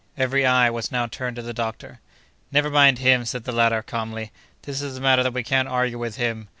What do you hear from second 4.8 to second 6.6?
is a matter that we can't argue with him.